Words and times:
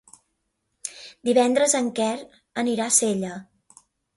Divendres 1.29 1.77
en 1.81 1.91
Quer 2.01 2.09
anirà 2.65 2.89
a 2.89 2.99
Sella. 2.99 3.39